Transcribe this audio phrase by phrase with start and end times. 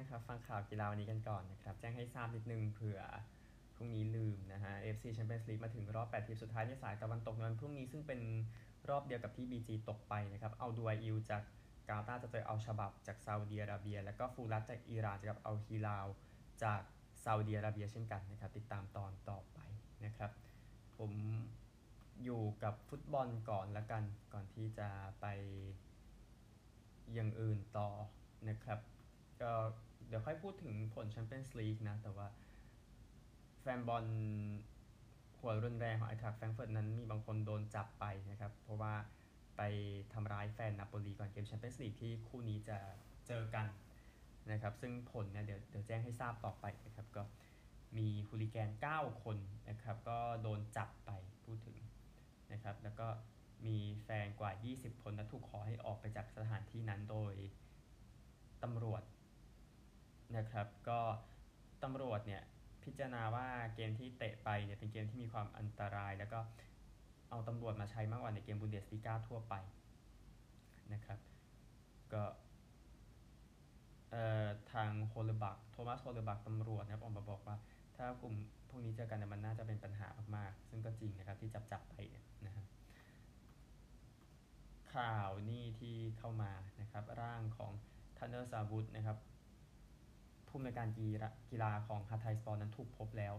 [0.00, 3.00] านครับ ฟังข่าวกีฬาวันนี้กันก่อนนะครับ แจ้งให้ทราบนิดนึงเผื่อ
[3.76, 8.20] พรุ่งนี้ลืมนะฮะ FC Champions League มาถึงรอบ 8 ทีมสุดท้ายในสายตะวันตกในวันพรุ่งนี้ซึ่งเป็น
[8.88, 11.42] รอบเดียวกับที่ BG ตกไปนะครับ เอาดูอิลจาก
[11.88, 16.06] กาตาร์จะเจอเอาชบับจากซาอุดีอาระเบีย แล้วก็ฟูรัตจากอิหร่านจะกับเอาฮิลาว
[16.64, 16.82] จาก
[17.24, 19.58] ซาอุดีอาระเบียเช่นกันนะครับ ติดตามตอนต่อไป
[20.04, 20.30] นะครับ
[20.98, 21.12] ผม
[22.24, 24.88] อยู่กับฟุตบอลก่อนละกันก่อนที่จะ
[25.20, 25.26] ไป
[27.12, 27.88] อย่างอื่นต่อ
[28.48, 28.80] นะครับ
[29.42, 29.52] ก็
[30.10, 32.26] เดี๋ยวค่อยพูดถึงผลแชมเปี้ยนส์ลีกนะ แต่ว่า
[33.60, 34.06] แฟนบอล
[35.38, 38.94] หัวรุนแรงของไอน์ทรัคแฟรงก์เฟิร์ตนั้นมีบางคนโดนจับไปนะครับ เพราะว่า
[39.56, 39.62] ไป
[40.12, 42.78] ทำร้ายแฟนนาโปลีก่อนเกมแชมเปี้ยนส์ลีกที่คู่นี้จะ
[43.26, 43.66] เจอกัน
[44.50, 47.22] นะครับ ซึ่งผลเนี่ยเดี๋ยวเดี๋ยวแจ้งให้ทราบต่อไปนะครับ ก็
[47.96, 49.38] มี hooligan 9 คน
[49.68, 51.10] นะครับ ก็โดนจับไป
[51.44, 51.78] พูดถึง
[52.52, 53.06] นะครับ แล้วก็
[53.66, 57.34] มีแฟนกว่า 20 คนและถูกขอให้ออกไปจากสถานที่นั้นโดย
[58.62, 59.02] ตำรวจ
[60.36, 61.00] นะครับ ก็
[61.82, 62.42] ตำรวจเนี่ย
[62.84, 66.40] พิจารณาว่าเกมที่เตะไปเนี่ยเป็นเกมที่มีความอันตราย แล้วก็
[67.30, 69.54] เอาตำรวจมาใช้มากกว่าในเกมบุนเดสลีกาทั่วไป
[70.92, 71.18] นะครับ
[72.12, 72.22] ก็
[74.72, 77.56] ทางโฮลบักโทมัสโฮลบักตำรวจนะครับออกมาบอกว่า
[77.96, 78.34] ถ้ากลุ่ม
[78.68, 82.66] พวกนี้เจอกันเนี่ยมันน่าจะเป็นปัญหามากๆ ซึ่งก็จริงนะครับที่จับจับไปเนี่ยนะครับ
[84.94, 87.72] ข่าวนี่ที่เข้ามานะครับร่างของ
[88.18, 89.16] ทาเนอร์ซาวุตนะครับ
[90.50, 90.88] ผู้อำนวยการ
[91.50, 93.34] กีฬาของฮาไทสปอร์นั้นถูกพบแล้ว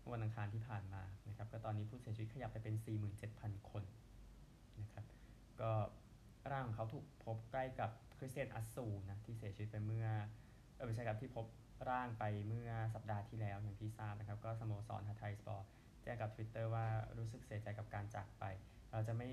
[0.00, 2.74] เมื่อวันอังคารที่ผ่านมานะครับก็ตอนนี้ผู้เสียชีวิตขยับไปเป็น
[3.22, 3.82] 47,000 คน
[4.80, 5.04] นะครับ
[5.60, 5.72] ก็
[6.52, 10.06] ร่างของเขาถูกพบใกล้กับคริสเตียนอัตซูนะที่เสียชีวิตไปเมื่อ
[10.74, 11.46] เออไม่ใช่ครับที่พบ
[11.90, 15.66] ร่างไปเมื่อสัปดาห์ที่แล้วอย่างที่ทราบนะครับ ก็สโมสรฮาไทสปอร์
[16.02, 16.86] แจ้งกับ Twitter ว่า
[17.18, 18.44] รู้สึกเสียใจกับการจากไป
[18.92, 19.28] เราจะไม่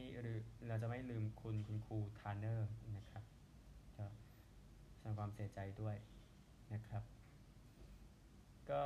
[0.67, 3.23] เราจะไม่ลืมคุณคุณครูทาเนอร์นะครับ
[3.97, 4.05] ก็
[4.97, 5.95] แสดงความเสียใจด้วย
[6.73, 7.03] นะครับ
[8.71, 8.83] ก็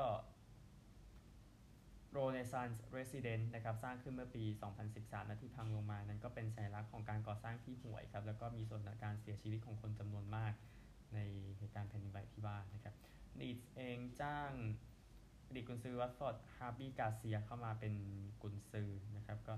[2.11, 4.43] โรเนซานส์เรสซิเดนต์นะครับสร้างขึ้นเมื่อปี
[4.87, 10.53] 2013นะที่พังลงมานั้นก็เป็นสัญลักษณ์ของการก่อสร้างที่ห่วยครับ แล้วก็มีส่วนในการเสียชีวิตของคนจำนวนมาก
[11.13, 11.19] ใน
[11.57, 12.95] เหตุการณ์แผ่นดินไหวที่ว่านะครับ
[13.39, 14.51] ลีดเองจ้าง
[15.47, 17.93] อดีตกุนซือวัตฟอร์ดฮาบี้กราเซียเข้ามาเป็น
[18.41, 19.53] กุนซือนะครับก็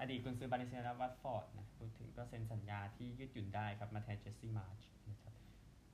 [0.00, 5.31] อดีตกุนซือบาเลนเซียและวัตฟอร์ดนะพูดถึงก็เซ็นสัญญาที่ยืดหยุ่นได้ครับมาแทนเจสซี่มาร์ชนะครับ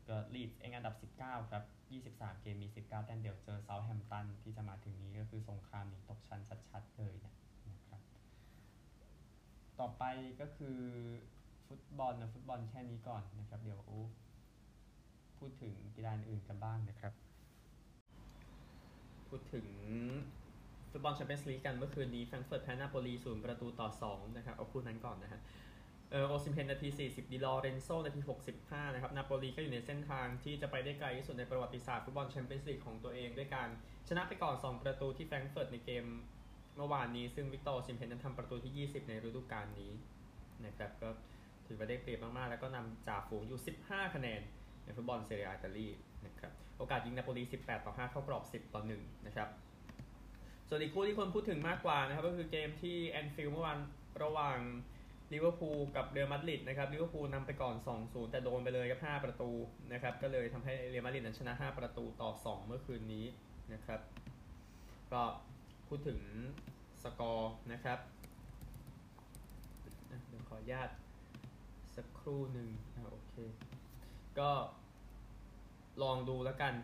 [0.09, 1.65] ก็ลีดเองอันดับ 19 ครับ
[2.05, 7.33] 23 เกมมี 19 แต้มเดี๋ยวเจอเซาท์แฮมป์ตันที่จะมาถึงนี้ก็คือสงครามหนีตกชั้นชัดๆเลยนะ
[7.87, 8.01] ครับ
[9.81, 10.05] ต่อไป
[10.41, 10.79] ก็คือ
[11.67, 13.81] ฟุตบอลนะฟุตบอลแค่นี้ก่อนนะครับ เดี๋ยว
[15.39, 17.13] พูดถึงกีฬาอื่นกันบ้างนะครับ
[19.29, 19.67] พูดถึง
[20.91, 25.41] ฟุตบอลแชมเปี้ยนส์ลีกกันเมื่อคืนนี้แฟรงก์เฟิร์ตแพ้นาโปลีศูนย์ประตูต่อ 2 นะครับ เอาคู่นั้นก่อนนะฮะ
[26.11, 28.21] เออโอซิมเฮนนาที 40 ดิลอเรนโซนาที
[28.59, 33.69] 65 นะครับ นาโปลีก็อยู่ในเส้นทางที่จะไปได้ไกลที่สุดในประวัติศาสตร์ฟุตบอลแชมเปี้ยนส์ลีกของตัวเอง ด้วยการ
[34.09, 36.05] ชนะไปก่อน 2 ประตูที่แฟรงก์เฟิร์ตในเกม
[36.77, 39.93] เมื่อวานนี้ ซึ่งวิกตอร์โอซิมเฮนนั้นทำประตูที่ 20 ในฤดูกาลนี้
[40.67, 41.09] นะครับก็
[41.67, 44.41] ถือว่าได้เปรียบมาก ๆ แล้วก็นำจ่าฝูงอยู่ 15 คะแนน
[44.85, 45.89] ในฟุตบอลเซเรียอาอิตาลี
[46.27, 49.49] นะครับโอกาสยิงนาโปลี 18 ต่อ 5 เข้ากรอบ 10 ต่อ 1 นะครับ
[50.69, 53.79] ส่วนอีกคู่ที่คนพูดถึงมากกว่านะครับก็คือเกมที่แอนฟิลด์เมื่อวาน
[54.23, 54.59] ระหว่าง
[55.33, 59.51] ลิเวอร์พูลกับเรอัลมาดริดนะครับลิเวอร์พูลนำไปก่อน 2-0 แต่โดนไปเลยครับ5ประตู
[59.93, 63.27] นะครับก็เลยทำให้เรอัลมาดริดนั้นชนะ 5 ประตูต่อ 2 เมื่อคืนนี้
[63.73, 64.01] นะครับ
[65.13, 65.23] ก็
[65.89, 66.21] พูดถึง
[67.03, 67.99] สกอร์นะครับ
[70.29, 70.89] เดี๋ยวขออนุญาต
[71.97, 73.35] สักครู่หนึ่งอ่าโอเค
[74.39, 74.51] ก็
[76.03, 76.75] ลองดูแล้วกัน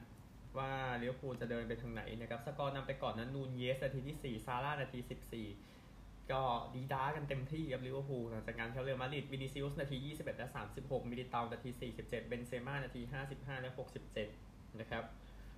[0.58, 0.72] ว่า
[1.02, 4.98] ลิเวอร์พูลจะเดินไปทางไหนนะครับ สกอร์นำไปก่อนนั้นนูนเยสนาทีที่ 4 ซาร่านาที
[5.44, 5.83] 14
[6.32, 6.42] ก็
[6.74, 10.48] ดี๊ด๊ากันเต็มที่กับลิเวอร์พูลหลังจากการเจอเรอัลมาดริดวินิซิอุสนาที 21 และ
[10.78, 13.00] 36 มิลิตาวนาที 47 เบนเซม่านาที
[13.32, 13.70] 55 และ
[14.24, 15.04] 67 นะครับ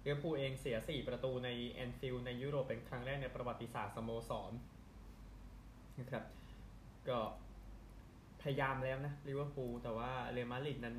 [0.05, 4.53] ลิเวอร์พูลเองเสีย 4 ประตูในแอนฟิลด์ในยุโรปเป็นครั้งแรกในประวัติศาสตร์สโมสร
[6.01, 6.25] นะครับ
[7.09, 7.19] ก็
[8.43, 10.97] พยายามแล้วนะลิเวอร์พูลแต่ว่าเรอัลมาดริดนั้น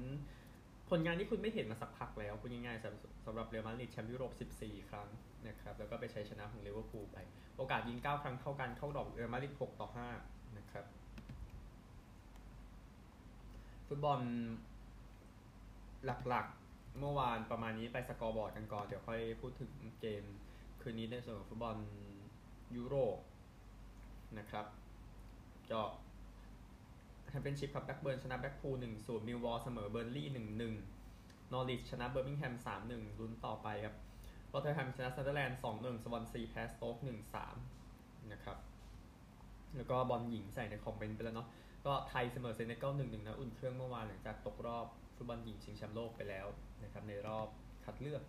[0.89, 4.31] ผลงานที่คุณไม่เห็นมาสักพักแล้วพูดง่ายๆสำหรับสำหรับเรอัลมาดริดแชมป์ยุโรป
[4.61, 5.09] 14 ครั้ง
[5.47, 7.17] นะครับแล้วก็ไปชัยชนะของลิเวอร์พูลไป
[7.57, 9.87] โอกาสยิง 9 ครั้งเท่ากันเข้ากรอบเรอัลมาดริด6ต่อ
[10.21, 10.85] 5 นะครับ
[13.87, 14.19] ฟุตบอล
[16.05, 19.71] หลักๆเมื่อวานประมาณนี้ไปสกอร์บอร์ดกันก่อน เดี๋ยวค่อยพูดถึง
[20.01, 20.23] เกม
[20.81, 21.77] คืนนี้ในส่วนของฟุตบอล
[22.75, 23.17] ยุโรป
[24.37, 24.65] นะครับ
[25.71, 25.81] ก็
[27.29, 30.73] แชมเปี้ยนชิพครับแบล็กเบิร์นชนะแบล็กพูลหนึ่งศูนย์มิลวอลเสมอเบิร์นลีย์หนึ่งหนึ่ง
[31.51, 33.95] นอริชชนะเบอร์มิงแฮมสามหนึ่งลุ้นต่อไปครับ
[34.51, 37.55] รอเทอร์แฮมชนะซันเดอร์แลนด์สองหนึ่งสวอนซีแพ้สโต๊กหนึ่งสาม
[38.31, 38.57] นะครับ
[39.77, 41.47] แล้วก็บอลหญิงใส่ในคอมเมนต์ไปแล้วเนาะ
[41.85, 46.47] ก็ไทยเสมอเซเนกัลหนึ่งหนึ่งนะอุ่นเครื่องเมื่อวานหลังจากตกรอบฟุตบอลหญิงชิงแชมป์โลกไปแล้ว
[46.83, 47.47] นะครับในรอบ
[47.85, 48.23] คัดเลือก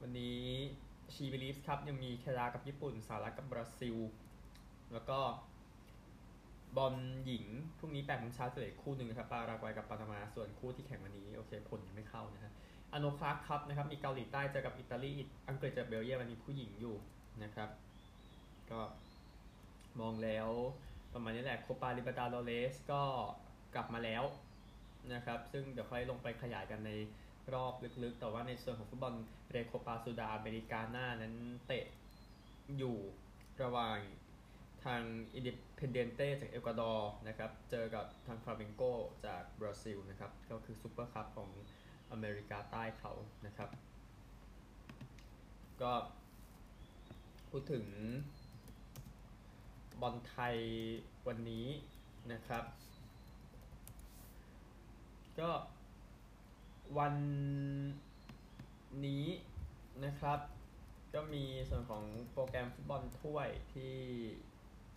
[0.00, 0.42] วันนี้
[1.14, 3.96] SheBelieves Cup ยังมีแคนาดากับญี่ปุ่นสหรัฐกับบราซิล
[4.92, 5.18] แล้วก็
[6.76, 6.94] บอล
[7.26, 7.46] หญิง
[7.78, 12.52] พรุ่งนี้แปดโมงเช้าจะเหลือคู่หนึ่งนะครับปารากวัยกับปานามาส่วนคู่ที่แข่งวันนี้โอเคผลยังไม่เข้านะฮะ
[12.92, 15.12] Arnold Clark Cup นะครับมีเกาหลีใต้เจอกับอิตาลี
[15.48, 16.96] อังกฤษเจอเบลเยียมมันมีผู้หญิงอยู่
[17.42, 17.68] นะครับ
[18.70, 18.80] ก็
[20.00, 20.48] มองแล้ว
[21.14, 23.02] ประมาณนี้แหละโคปาลิเบร์ตาดอเรสก็
[23.74, 24.24] กลับมาแล้ว
[25.14, 26.90] นะครับ ซึ่งเดี๋ยวค่อยลงไปขยายกันใน
[27.54, 27.72] รอบ
[28.02, 29.14] ลึกๆ แต่ว่าในส่วนของฟุตบอล
[29.50, 31.34] เรโคปาซูดาอเมริกาหน้านั้น
[31.66, 31.84] เตะ
[32.78, 32.96] อยู่
[33.62, 33.98] ระหว่าง
[34.84, 35.02] ทาง
[35.34, 38.82] อินดิเพนเดนเต้จากเอกวาดอร์นะครับ เจอกับทางฟลาเมงโก
[39.26, 41.50] จากบราซิลนะครับ ก็คือซูเปอร์คัพของ
[42.12, 43.12] อเมริกาใต้เขา
[43.46, 43.70] นะครับ
[45.82, 45.92] ก็
[47.50, 47.86] พูดถึง
[50.00, 50.56] บอลไทย
[51.26, 51.66] วันนี้
[52.32, 52.64] นะครับ
[55.40, 55.50] ก็
[56.98, 57.14] วัน
[59.06, 59.26] นี้
[60.04, 60.38] นะครับ
[61.14, 63.94] ก็มีส่วนของโปรแกรมฟุตบอลถ้วยที่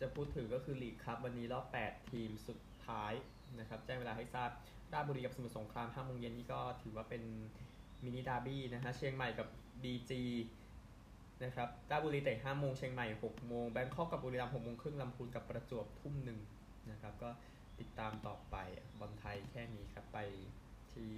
[0.01, 3.13] จะพูดถึงก็คือลีกครับวันนี้รอบ 8 ทีมสุดท้าย
[3.59, 4.49] นะครับแจ้งเวลาให้ทราบ
[4.93, 7.23] ราชบุรีกับสมุทรสงคราม5โมงเย็นนี่ก็ถือว่าเป็น
[8.03, 9.47] mini derby นะฮะเชียงใหม่กับ
[9.83, 10.11] BG
[11.43, 16.39] นะครับราชบุรีเตะ5โมงเชียงใหม่6โมงแบงคอกกับบุรีรัมย์6โมงครึ่งลำพูนกับประจวบทุ่มหนึ่ง
[16.91, 17.29] นะครับก็
[17.79, 18.55] ติดตามต่อไป
[18.99, 20.17] บอลไทยแค่นี้ครับไป
[20.93, 21.11] ที่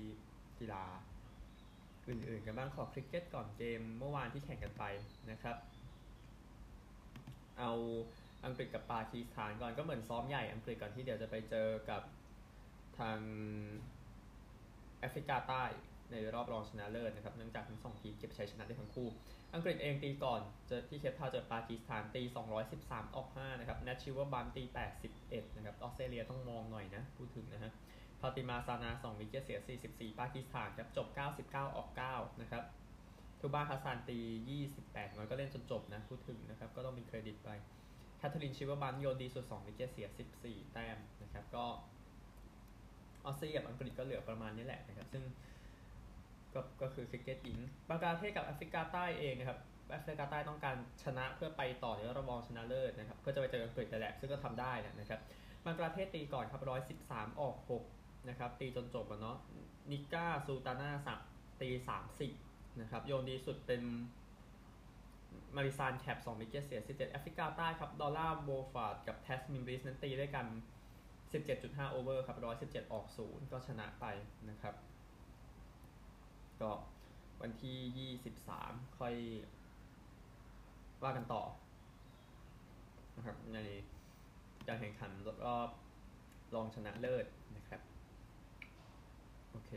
[0.60, 0.86] กีฬา
[2.08, 4.84] อื่นๆกันบ้างขอคริกเก็ตก่อนเกมเมื่อวานที่แข่งกันไป
[5.32, 5.58] นะครับ
[7.60, 7.72] เอา
[8.46, 12.02] อังกฤษกับปากีสถานก่อนก็เหมือนซ้อมใหญ่อังกฤษก่อนที่เดี๋ยวจะไปเจอกับ
[13.00, 13.20] ทาง
[15.00, 15.64] แอฟริกาใต้
[16.12, 19.08] ในรอบรองชนะเลิศนะครับเนื่องจากทั้งสองทีมเก็บชัยชนะได้ทั้งคู่
[19.54, 22.22] อังกฤษเองตีก่อนเจอที่เคปทาวน์เจอปากีสถานตี
[22.70, 24.64] 213 ออก 5 นะครับแนตซิเวอร์บรันต์ตี
[25.10, 27.72] 81 นะครับออสเตรเลียต้องมองหน่อยนะพูดถึงนะฮะ
[28.20, 29.60] ฟาติมาซานา2 wicket เสีย
[29.90, 32.64] 44 ปากีสถานครับจบ 99 ออก 9 นะครับ
[33.40, 34.20] ทูบาฮัสซานตี
[34.82, 37.50] 28มันก็เล่นจนจบนะพูดถึงนะครับก็ต้องมีเครดิตไป
[38.20, 40.08] แคทเธอรีนซิเวอร์บรันต์โยนดีสุด2 wicket เสีย
[40.42, 41.66] 14 แต้มนะครับ ก็
[43.26, 45.24] ออสเตรเลียกับอังกฤษก็เหลือประมาณนี้แหละนะครับ ซึ่ง
[46.54, 49.60] ก็ก็คือคริกเก็ตหญิงบังกลาเทศกับแอฟริกาใต้เองนะครับ
[49.92, 55.20] แอฟริกาใต้ต้องการชนะเพื่อไปต่อในรอบรองชนะเลิศนะครับเพื่อจะไปเจออังกฤษแต่แหละซึ่งก็ทำได้นะครับ
[55.66, 56.62] บังกลาเทศตีก่อนครับ
[57.02, 57.56] 113ออก
[57.92, 59.38] 6นะครับตีจนจบแล้วเนาะ
[59.92, 61.20] นิการ์สุลตาน่าซัด
[61.62, 61.70] ตี
[62.26, 63.82] 30นะครับโยนดีสุดเป็น
[65.56, 70.46] มาริซานแคป2 wicket เสีย 17 แอฟริกาใต้ครับ ลอร่าโวลวาร์ดกับแทซมินบริตส์นั้นตีด้วยกัน
[71.20, 74.06] 17.5 over ครับ 117 ออก 0 ก็ชนะไป
[74.50, 74.76] นะครับ
[76.62, 76.72] ก็
[77.42, 78.10] วันที่
[78.58, 79.14] 23 ค่อย
[81.04, 81.44] ว่ากันต่อ
[83.16, 83.60] นะครับใน
[84.68, 85.12] การแข่งขัน
[85.46, 85.70] รอบ
[86.56, 87.26] รองชนะเลิศ
[87.56, 87.82] นะครับ
[89.52, 89.72] โอเค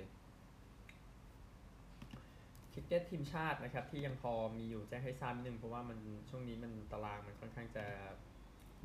[2.72, 5.98] คริกเก็ตทีมชาตินะครับที่ยังพอมีอยู่แจ้งให้ทราบนิดนึงเพราะว่ามัน
[6.30, 7.84] ช่วงนี้มันตารางมันค่อนข้างจะ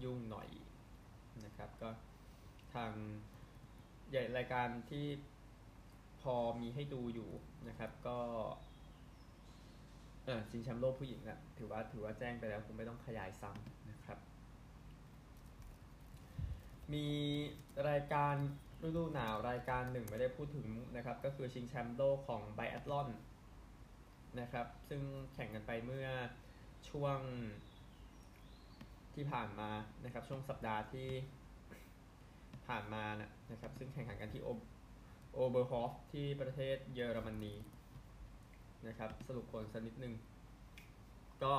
[0.04, 0.50] ยุ่งหน่อย
[1.46, 1.90] นะครับก็
[2.74, 2.92] ทาง
[4.10, 5.06] ใหญ่รายการที่
[6.22, 7.30] พอมีให้ดูอยู่
[7.68, 8.18] นะครับ ก็
[10.26, 14.18] เออชิงแชมป์โลกผู้หญิงอะถือว่าถือว่าแจ้งไปแล้วคงไม่ต้องขยายซ้ำนะครับ
[16.94, 17.08] มี
[17.90, 18.36] รายการ
[18.84, 23.08] ฤดูหนาวรายการหนึ่งไม่ได้พูดถึงนะครับ ก็คือชิงแชมป์โลกของไบแอตลอน
[24.40, 25.02] นะครับ ซึ่ง
[25.34, 26.08] แข่งกันไปเมื่อ
[26.90, 27.20] ช่วง
[29.14, 29.70] ที่ผ่านมา
[30.04, 31.10] นะครับ ช่วงสัปดาห์ที่
[32.68, 33.04] ผ่านมา
[33.52, 37.54] นะครับ ซึ่งแข่งขันกันที่โอเบอร์ฮอฟที่ประเทศเยอรมนี
[38.88, 40.14] นะครับ สรุปผลสักนิดนึง
[41.44, 41.56] ก็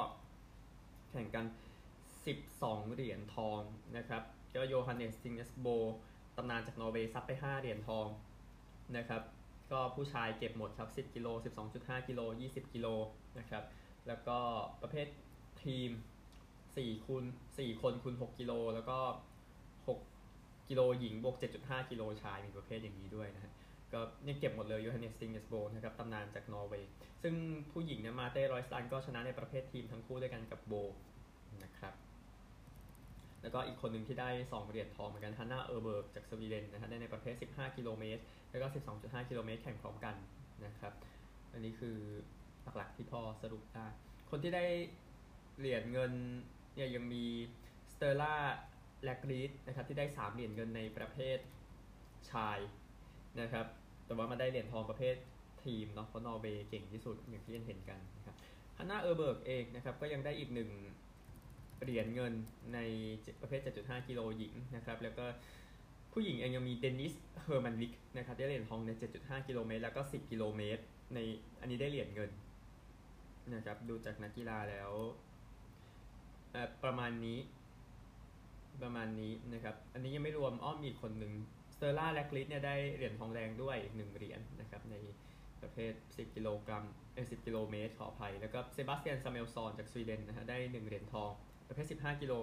[1.10, 1.46] แข่งกัน
[2.20, 3.60] 12 เหรียญทอง
[3.96, 4.22] นะครับ
[4.54, 5.66] ก็โยฮันเนสธิงเนสโบ
[6.36, 8.06] ตำนานจากนอร์เวย์ซิวไป 5 เหรียญทอง
[8.96, 9.22] นะครับ
[9.72, 11.28] ก็ผู้ชายเก็บหมดครับ10กิโล
[11.68, 12.86] 12.5กิโล20กิโล
[13.38, 13.64] นะครับ
[14.08, 14.38] แล้วก็
[14.82, 15.06] ประเภท
[15.64, 15.90] ทีม
[16.48, 17.24] 4คูณ
[17.56, 18.98] 4คนคูณ6กิโลแล้วก็
[19.88, 23.52] 6 กิโลหญิงบวก7.5 กิโลชายมีประเภทอย่างนี้ด้วยนะฮะ
[23.92, 26.90] ก็เนี่ยเก็บหมดเลยโยฮันเนสธิงเนสโบนะครับตำนานจากนอร์เวย์
[27.22, 27.34] ซึ่ง
[27.72, 30.74] ผู้หญิงเนี่ยมาร์เต้รอยเซแลนด์ก็ชนะในประเภททีมทั้งคู่ด้วยกันกับโบ
[31.64, 31.94] นะครับ
[33.42, 38.66] แล้วก็อีกคนหนึ่งที่ได้ 2 เหรียญทองเหมือนกันฮันนาเออร์เบิร์กจากสวีเดนนะฮะได้ในประเภท 15 กิโลเมตร แล้วก็
[38.98, 40.14] 12.5 กิโลเมตรแข่งพร้อมกัน
[40.64, 40.92] นะครับ
[41.52, 41.98] อันนี้คือ
[42.76, 43.86] หลักๆที่พอสรุปได้
[44.30, 44.64] คนที่ได้
[45.58, 46.12] เหรียญเงิน
[46.74, 47.24] เนี่ยยังมี
[47.92, 48.34] สตูร์ลา
[49.02, 51.38] แลกรีดนะครับที่ได้ 3 เหรียญเงินในประเภท
[52.30, 52.58] ชาย
[53.40, 53.66] นะครับ
[54.06, 55.14] แต่ว่ามาได้เหรียญทองประเภท
[55.64, 58.36] ทีมเนาะเพราะนอร์เวย์เก่งที่สุดอย่างที่เห็นกันนะครับ
[58.78, 60.70] ฮันนาเออร์เบิร์กเองนะครับก็ยังได้อีกหนึ่ง
[61.82, 62.32] เหรียญเงิน
[62.74, 62.78] ใน
[63.40, 65.24] ประเภท 7.5 กิโลหญิงนะครับ แล้วก็
[66.12, 70.82] ผู้หญิงเองยังมีเดนิส เฮอร์มันน์วิคนะครับได้เหรียญทองใน 7.5 กิโลเมตร แล้วก็ 10 กิโลเมตร
[71.14, 71.18] ใน
[71.60, 72.30] อันนี้ได้เหรียญเงิน
[73.54, 74.90] นะครับ ดูจากนักกีฬาแล้ว
[76.84, 77.38] ประมาณนี้
[78.82, 81.32] ประมาณนี้นะครับ อันนี้ยังไม่รวมอ้อมอีกคนหนึ่ง
[81.74, 84.96] สเตอร์ล่าแลกริดเนี่ยได้เหรียญทองแดงด้วยอีกหนึ่งเหรียญนะครับใน
[85.62, 91.30] ประเภท 10 กิโลกรัมเออ10 กิโลเมตรขออภัย แล้วก็เซบาสเตียนซามูเอลส์ซอนจากสวีเดนนะฮะได้ 1 เหรียญทอง
[91.68, 92.34] ประเภท 15 กิโล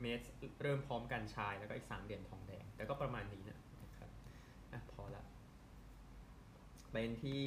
[0.00, 0.24] เมตร
[0.62, 4.10] เริ่มพร้อมกันชาย แล้วก็อีก 3 เหรียญทองแดง แต่ก็ประมาณนี้นะนะครับ
[4.72, 5.24] อะพอละ
[6.90, 7.44] เป็นที่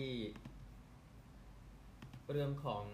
[2.31, 2.85] เรื่องของ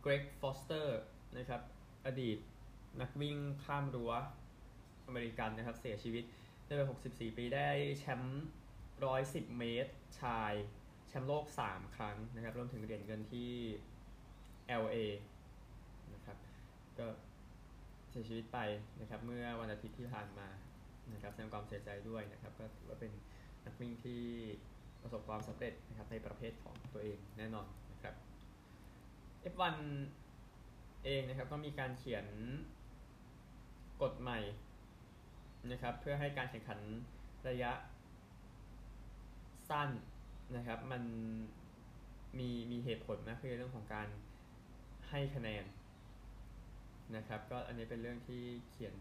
[0.00, 0.98] เกรกฟอสเตอร์
[1.36, 1.62] นะครับ
[2.06, 2.38] อดีต
[3.00, 4.12] นักวิ่งข้ามรั้ว
[5.06, 6.24] อเมริกันนะครับ เสียชีวิต
[6.64, 8.44] ในวัย64 ปีได้แชมป์
[8.98, 10.52] 110 เมตร ชาย
[11.08, 13.52] แชมป์โลก 3 ครั้งนะครับ รวมถึงเหรียญเงินที่
[14.82, 14.96] LA
[16.98, 17.06] ก็
[18.10, 18.58] เสียชีวิตไป
[19.00, 20.48] นะครับเมื่อวันอาทิตย์ที่ผ่านมา
[21.12, 23.12] นะครับแสดงความเสียใจด้วยนะครับก็ถือว่าเป็น
[23.64, 24.20] นักวิ่งที่
[25.02, 28.14] ประสบความสำเร็จนะครับในประเภทของตัวเองแน่นอนนะครับ
[29.52, 29.76] F1
[31.04, 32.26] เองนะครับก็มีการเขียน
[34.02, 34.38] กฎใหม่
[35.72, 36.80] นะครับเพื่อให้การแข่งขัน
[37.48, 37.72] ระยะ
[39.70, 39.90] สั้น
[40.56, 41.02] นะครับมัน
[42.38, 44.08] มีมีเหตุผลนะคือเรื่องของการ
[45.10, 45.64] ให้คะแนน
[47.16, 48.94] นะครับก็อันนี้เป็นเรื่องที่เขียน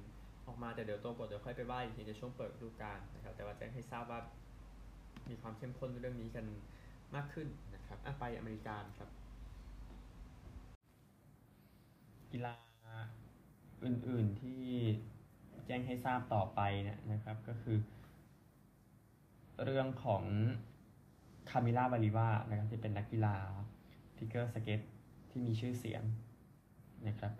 [0.47, 4.19] ออกมาแต่เดี๋ยวตัวบทเดี๋ยวค่อยไปว่าอีกทีในช่วงเปิดฤดูกาลนะครับแต่ว่าแจ้งให้ทราบว่า
[5.29, 6.45] มีความเข้มข้นเรื่องนี้กัน
[7.15, 9.09] มากขึ้นนะครับอะไปอเมริกาครับ
[12.31, 12.53] กีฬา
[13.83, 14.61] อื่นๆที่
[15.65, 17.77] แจ้งให้ทราบต่อไปเนี่ยนะครับก็คือ
[19.63, 20.23] เรื่องของ
[21.49, 23.35] คามิล่าวาลิเอวานะครับที่เป็นนักกีฬา
[24.15, 24.81] ฟิกเกอร์สเก็ต
[25.29, 26.03] ที่มีชื่อเสียง
[27.07, 27.33] นะครับ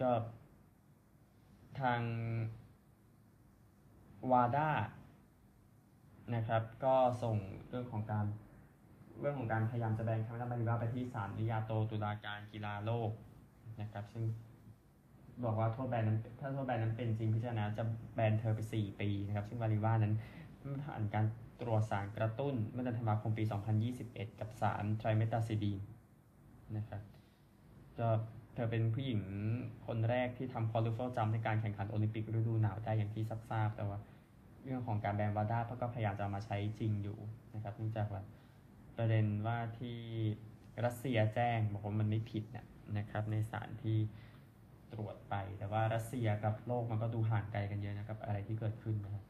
[0.00, 0.10] ก็
[1.80, 2.00] ทาง
[4.30, 4.70] วาด้า
[6.34, 7.36] นะครับ ก็ส่ง
[7.68, 8.26] เรื่องของการ
[9.20, 13.10] เรื่องของการพยายามจะแบนคามิล่าบาลิวาไปที่ศาลนิยาโตตุลาการกีฬาโลก
[13.80, 14.24] นะครับ ซึ่ง
[15.44, 17.84] บอกว่าโทษแบนนั้นถ้าโทษแบนนั้นเป็นจริงพิจารณาจะ
[18.14, 20.14] แบนเธอไป 4 ปีนะครับ ซึ่งบาลิวานั้น
[20.84, 21.24] ผ่านการ
[21.60, 23.44] ตรวจสารกระตุ้นเมื่อเดือนธันวาคมปี
[23.92, 25.78] 2021 กับสารไทรเมตาซิดีน
[26.76, 27.02] นะครับ
[27.98, 28.08] ก็
[28.54, 29.20] เธอเป็นผู้หญิง
[29.86, 33.98] คนแรกที่ทำ quadruple jump ในการแข่งขันโอลิมปิกฤดูหนาวได้อย่างที่ทราบแต่ว่า
[34.64, 37.18] เรื่องของการแบน WADA เขาก็พยายามจะมาใช้จริงอยู่
[37.54, 38.22] นะครับเนื่องจากว่า
[38.96, 39.98] ประเด็นว่าที่
[40.84, 42.66] รัสเซียแจ้งบอกว่ามันไม่ผิดนะ
[42.98, 43.98] นะครับ ในสารที่
[44.92, 49.24] ตรวจไป แต่ว่ารัสเซียกับโลกมันก็ดูห่างไกลกันเยอะนะครับ อะไรที่เกิดขึ้นนะครับ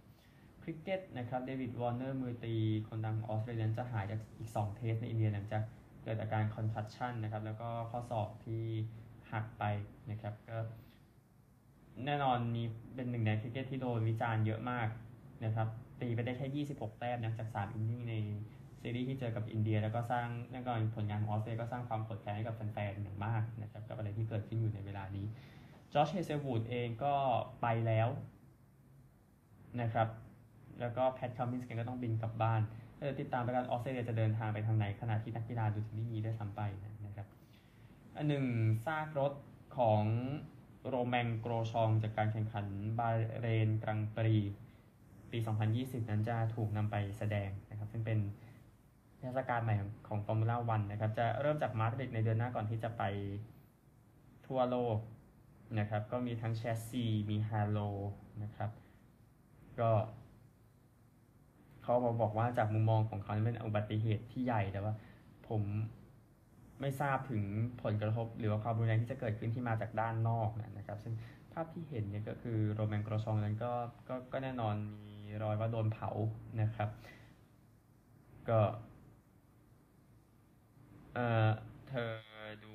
[0.62, 2.54] คริกเก็ตนะครับเดวิดวอร์เนอร์มือตี
[2.88, 5.62] คนดังออสเตรเลียจะหายจากอีก 2 Test ในอินเดียหลังจาก
[6.04, 8.64] เกิดอาการ concussion นะครับ แล้วก็ข้อศอกที่
[9.34, 9.64] หักไป
[10.10, 10.56] นะครับก็
[12.06, 12.62] แน่นอนมี
[12.94, 14.88] เป็นหนึ่งในคริกเก็ตที่โดนวิจารณ์เยอะมาก
[15.44, 15.68] นะครับ
[16.00, 18.14] ตีไปได้แค่ 26 แต้มนะจาก 3 innings ใน
[18.80, 25.26] ซีรีส์ที่เจอกับอินเดีย แล้วก็สร้างแน่นอนผลงานของออสเตรเลียก็สร้างความโกรธแค้นให้กับแฟนๆอย่างมากนะครับกับอะไรที่เกิดขึ้นอยู่ในเวลานี้
[25.92, 27.14] จอชเฮเซิลวูดเองก็
[27.62, 28.08] ไปแล้ว
[29.80, 30.08] นะครับ
[30.80, 32.60] แล้วก็แพทคัมมินส์ก็ต้องบินกลับบ้าน
[32.96, 36.93] ถ้าจะติดตามไปกันออสเตรเลียจะเดินทางไปทางไหนขณะที่นักกีฬาดูจะไม่มีได้ซ้ำไปนะ
[38.16, 38.47] อันหนึ่ง
[38.85, 39.33] ซากรถ
[39.78, 40.02] ของ
[40.88, 42.66] โรแมงโกรชองจากการแข่งขัน
[42.99, 43.08] บาห์
[43.40, 44.36] เรนกรังด์ปรีซ์
[45.30, 45.38] ปี
[45.75, 48.18] 2020 นั้นจะถูกนำไปแสดงนะครับ ซึ่งเป็น
[49.18, 49.76] เทศกาลใหม่
[50.09, 53.02] ของฟอร์มูล่าวันนะครับ จะเริ่มจากมาดริดในเดือนหน้าก่อนที่จะไป
[54.47, 54.99] ทั่วโลก
[55.78, 57.78] นะครับ ก็มีทั้งแชสซีมี halo
[58.42, 58.71] นะครับ
[59.80, 59.90] ก็
[61.83, 64.94] เขาบอกว่าจากมุมมองของเขาเป็นอุบัติเหตุที่ใหญ่แต่ว่า
[65.49, 65.62] ผม
[66.80, 67.42] ไม่ทราบถึง
[67.82, 71.14] ผลกระทบ หรือว่าความรุนแรงที่จะเกิดขึ้นที่มาจากด้านนอกนะครับ ซึ่ง
[71.52, 73.72] ภาพที่เห็นเนี่ยก็คือโรแมนกรชองนั้นก็
[74.08, 74.74] ก็ก็แน่นอน
[75.06, 76.10] มีรอยว่าโดนเผา
[76.60, 76.88] นะครับ
[78.48, 78.60] ก็
[81.14, 81.50] เอ่อ
[81.88, 82.10] เธอ
[82.64, 82.74] ดู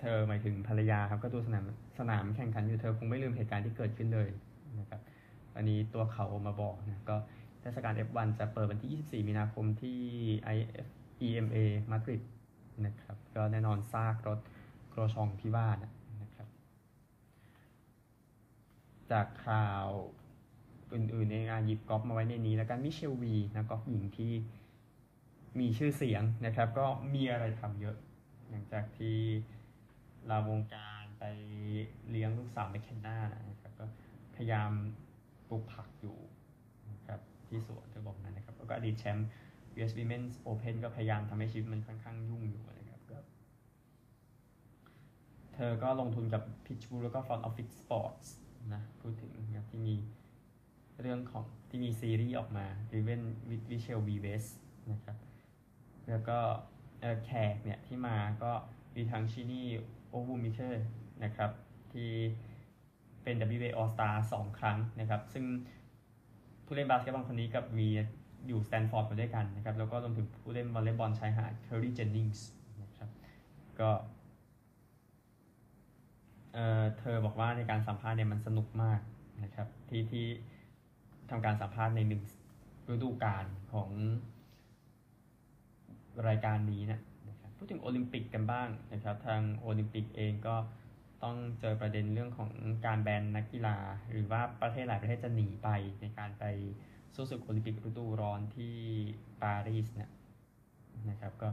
[0.00, 1.64] เธอหมายถึงภรรยาครับ ก็ดูสนาม
[1.98, 4.28] สนามแข่งขันอยู่เธอคงไม่ลืมเหตุการณ์ที่เกิดขึ้นเลย
[4.80, 5.00] นะครับ
[5.56, 7.16] อันนี้ตัวเขามาบอกนะก็
[7.60, 9.98] เทศกาล F1 จะเปิดวันที่ 24 มีนาคมที่
[10.56, 10.88] IF
[11.26, 11.56] EMA
[11.90, 12.22] มาดริด
[12.86, 14.40] นะครับ ก็แน่นอนซากรถ
[14.88, 16.48] โครชองที่ว่านะครับ
[19.10, 19.86] จากข่าว
[20.92, 24.32] อื่นๆในงานหยิบกอล์ฟมาไว้ในนี้ แล้วกันมิเชลวีนะกอล์ฟหญิงที่
[25.58, 27.96] มีชื่อเสียงนะครับ ก็มีอะไรทำเยอะ
[28.50, 29.16] หลังจากที่
[30.30, 31.24] ลาวงการไป
[32.10, 33.18] เลี้ยงลูกสาวในเคนนา
[33.50, 33.86] นะครับก็
[34.34, 34.70] พยายาม
[35.48, 36.16] ปลูกผักอยู่
[36.90, 39.28] นะครับที่สวนเธอบอกนั้นนะครับ แล้วก็อดีตแชมป์
[39.76, 43.18] US Women's Open ก็พยายามทำให้ชีวิตมันค่อนข้างยุ่งอยู่นะครับก็
[45.54, 48.26] เธอก็ลงทุนกับ Pitchburgh แล้วก็ Front Office Sports
[48.74, 49.94] นะพูดถึงนะครับที่มี
[51.00, 54.44] เรื่องของที่มีซีรีส์ออกมา Driven with Michelle Wie West
[54.92, 55.16] นะครับ
[56.08, 56.38] แล้วก็
[57.26, 58.52] แขกเนี่ยที่มาก็
[58.96, 59.66] มีทั้งชินี่
[60.08, 60.84] โอวูมิเชอร์
[61.24, 61.50] นะครับ
[61.92, 62.10] ที่
[63.22, 65.44] เป็น WNBA All Star สองครั้งนะครับ ซึ่ง
[66.64, 67.88] ผู้เล่นบาสเกตบอลคนนี้กับวี
[68.46, 72.46] อยู่สแตนฟอร์ดมาด้วยกันนะครับ แล้วก็รวมถึงผู้เล่นวอลเลย์บอลชายหาดเคอร์รี่เจนนิงส์
[72.82, 73.08] นะครับ
[73.80, 73.90] ก็
[76.52, 79.00] เเธอบอกว่าในการสัมภาษณ์เนี่ยมันสนุกมาก
[79.44, 80.26] นะครับ ที่ที่
[81.30, 82.22] ทำการสัมภาษณ์ในหนึ่ง
[82.92, 83.90] ฤดูกาลของ
[86.28, 90.56] รายการนี้นะนะครับพูดถึงโอลิมปิกกันบ้างนะครับ ทางโอลิมปิกเองก็
[91.22, 92.50] ต้องเจอประเด็นเรื่องของ
[92.86, 93.76] การแบนนักกีฬา
[94.10, 95.68] หรือว่าประเทศหลายประเทศจะหนีไป
[96.00, 96.44] ในการไป
[97.14, 98.74] สู้ศึกโอลิมปิกฤดูร้อนที่
[99.42, 100.10] ปารีสเนี่ย
[101.10, 101.48] นะครับก็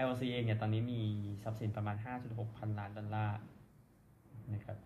[0.00, 1.02] IOC เองเนี่ยตอนนี้มี
[1.42, 1.96] ทรัพย์สินประมาณ
[2.26, 3.38] 5.6 พันล้านดอลลาร์
[4.54, 4.78] นะครับ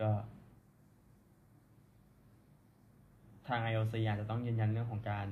[0.00, 0.10] ก็
[3.48, 5.28] ทาง IOC อาจจะต้องยืนยันเรื่องของการ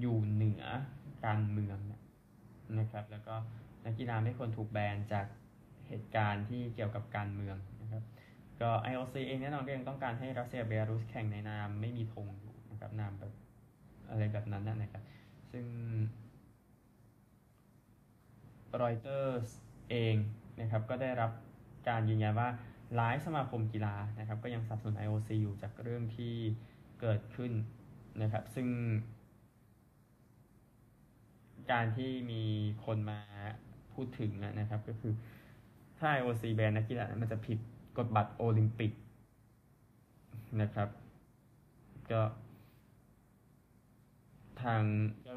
[0.00, 0.64] อยู่เหนือ
[1.24, 1.78] การเมือง
[2.78, 3.34] นะครับ แล้วก็
[3.84, 5.26] นักกีฬาไม่ควรถูกแบนจาก
[5.88, 8.02] เหตุการณ์ที่เกี่ยวกับการเมืองนะครับ
[8.60, 12.28] ก็ IOC เองแน่นอนก็ยังต้องการให้รัสเซียเบลารุสแข่งในนามไม่มีธง
[14.32, 15.02] แบบนั้นนะครับ
[15.50, 15.66] ซึ่ง
[18.82, 19.48] รอยเตอร์ส
[19.90, 20.14] เอง
[20.60, 21.30] นะครับก็ได้รับ
[21.88, 22.48] การยืนยันว่า
[22.94, 26.34] หลายสมาคมกีฬานะครับก็ยังสนับสนุน IOC อยู่จากเรื่องที่
[27.00, 27.52] เกิดขึ้น
[28.22, 28.68] นะครับ ซึ่ง
[31.72, 32.42] การที่มี
[32.84, 33.20] คนมา
[33.92, 35.12] พูดถึงนะครับ ก็คือ
[35.98, 37.58] ถ้า IOC แบนนักกีฬามันจะผิด
[37.98, 38.92] กฎบัตรโอลิมปิก
[40.62, 40.88] นะครับ
[42.10, 42.20] ก็
[44.62, 44.82] ทาง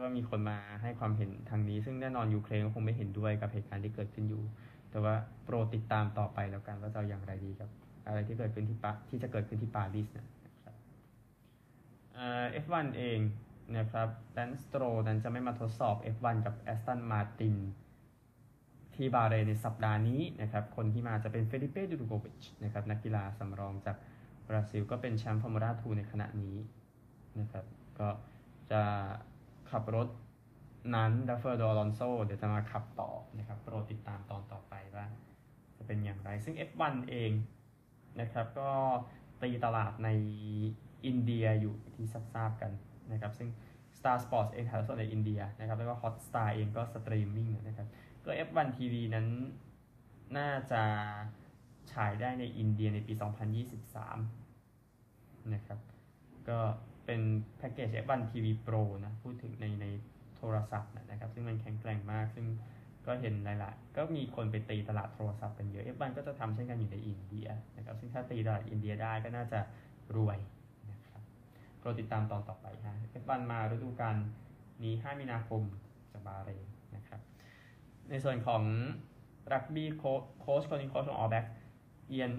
[0.03, 4.43] ก็มีคนมาให้ความเห็นทางนี้ ซึ่งแน่นอนยูเครนก็คงไม่เห็นด้วยกับเหตุการณ์ที่เกิดขึ้นอยู่
[4.91, 7.69] แต่ว่าโปรดติดตามต่อไปแล้วกันว่าจะอย่างไรดีครับ
[8.07, 10.25] อะไรที่เกิดขึ้นที่ปาที่จะเกิดขึ้นที่ปารีสนะ
[10.63, 10.75] ครับ
[12.13, 13.19] เอ่อ F1 เอง
[13.77, 17.55] นะครับแลนซ์สโตรลล์นั้นจะไม่มาทดสอบ F1 กับแอสตันมาร์ติน
[18.95, 23.97] ที่บาห์เรนในสัปดาห์นี้นะครับ คนที่มาจะเป็นเฟลิเป้ดรูโกวิชนะครับนักกีฬาสำรองจาก
[24.47, 26.55] บราซิลก็เป็นแชมป์ฟอร์มูล่า2ในขณะนี้
[27.39, 27.65] นะครับ
[27.99, 28.07] ก็
[28.71, 28.81] จะ
[29.71, 30.07] ขับรถ
[30.95, 35.05] นั้นเฟอร์นันโดอลอนโซเดี๋ยวจะมาขับต่อนะครับโปรดติดตามตอนต่อไปว่า
[35.77, 37.31] จะเป็นอย่างไร ซึ่ง F1 เอง
[38.21, 38.71] นะครับ ก็
[39.41, 40.09] ตีตลาดใน
[41.05, 42.71] อินเดียอยู่ที่ทราบกัน
[43.11, 43.49] นะครับ ซึ่ง
[43.97, 47.87] Star Sports เองถ่ายทอดในอินเดียนะครับ แล้วก็ Hotstar เองก็สตรีมมิ่งนะครับ
[48.25, 49.27] ก็ F1 TV นั้น
[50.37, 50.83] น่าจะ
[51.91, 53.13] ฉายได้ในอินเดียในปี
[54.73, 55.79] 2023 นะครับ
[56.49, 56.59] ก็
[57.05, 57.21] เป็น
[57.57, 59.85] แพ็กเกจ F1 TV Pro นะพูดถึงในใน
[60.37, 62.45] โทรศัพท์นะครับ ซึ่งมันแข็งแกร่งมาก ซึ่ง
[63.05, 69.59] ก็เห็นหลายๆก็มีคนไปตีตลาดโทรศัพท์กันเยอะ F1 ก็จะทำเช่นกันอยู่ในอินเดียนะครับ ซึ่งถ้าตีตลาดอินเดียได้ก็น่าจะ
[70.15, 70.37] รวย
[70.91, 71.21] นะครับ
[71.79, 74.15] โปรดติดตามตอนต่อไปฮะ F1 มาฤดูกาล
[74.83, 75.61] นี้ 5 มีนาคม
[76.11, 77.21] จากบาห์เรนนะครับ
[78.09, 78.63] ในส่วนของ
[79.53, 81.45] รักบี้โค้ชคนนี้โค้ชของออลแบล็ก
[82.07, 82.31] เอียน